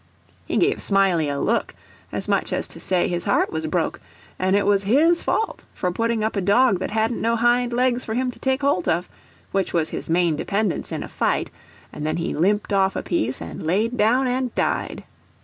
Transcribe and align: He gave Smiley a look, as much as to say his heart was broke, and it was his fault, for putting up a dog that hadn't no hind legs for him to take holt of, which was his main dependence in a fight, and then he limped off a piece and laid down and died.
He 0.47 0.57
gave 0.57 0.81
Smiley 0.81 1.29
a 1.29 1.39
look, 1.39 1.75
as 2.11 2.27
much 2.27 2.51
as 2.53 2.65
to 2.69 2.79
say 2.79 3.07
his 3.07 3.25
heart 3.25 3.51
was 3.51 3.67
broke, 3.67 4.01
and 4.39 4.55
it 4.55 4.65
was 4.65 4.81
his 4.81 5.21
fault, 5.21 5.65
for 5.75 5.91
putting 5.91 6.23
up 6.23 6.35
a 6.35 6.41
dog 6.41 6.79
that 6.79 6.89
hadn't 6.89 7.21
no 7.21 7.35
hind 7.35 7.71
legs 7.71 8.03
for 8.03 8.15
him 8.15 8.31
to 8.31 8.39
take 8.39 8.61
holt 8.61 8.87
of, 8.87 9.09
which 9.51 9.73
was 9.73 9.89
his 9.89 10.09
main 10.09 10.35
dependence 10.35 10.91
in 10.91 11.03
a 11.03 11.07
fight, 11.07 11.51
and 11.93 12.03
then 12.03 12.17
he 12.17 12.33
limped 12.33 12.73
off 12.73 12.95
a 12.95 13.03
piece 13.03 13.41
and 13.43 13.61
laid 13.61 13.95
down 13.95 14.25
and 14.25 14.55
died. 14.55 15.03